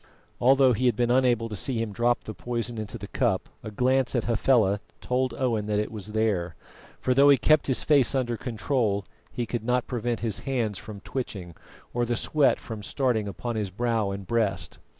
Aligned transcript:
Although 0.39 0.73
he 0.73 0.87
had 0.87 0.95
been 0.95 1.11
unable 1.11 1.47
to 1.47 1.55
see 1.55 1.77
him 1.77 1.91
drop 1.93 2.23
the 2.23 2.33
poison 2.33 2.79
into 2.79 2.97
the 2.97 3.07
cup, 3.07 3.49
a 3.61 3.69
glance 3.69 4.15
at 4.15 4.23
Hafela 4.23 4.79
told 4.99 5.35
Owen 5.35 5.67
that 5.67 5.77
it 5.77 5.91
was 5.91 6.13
there; 6.13 6.55
for 6.99 7.13
though 7.13 7.29
he 7.29 7.37
kept 7.37 7.67
his 7.67 7.83
face 7.83 8.15
under 8.15 8.35
control, 8.35 9.05
he 9.31 9.45
could 9.45 9.63
not 9.63 9.85
prevent 9.85 10.21
his 10.21 10.39
hands 10.39 10.79
from 10.79 11.01
twitching 11.01 11.53
or 11.93 12.03
the 12.03 12.15
sweat 12.17 12.59
from 12.59 12.81
starting 12.81 13.27
upon 13.27 13.55
his 13.55 13.69
brow 13.69 14.09
and 14.09 14.25
breast. 14.25 14.79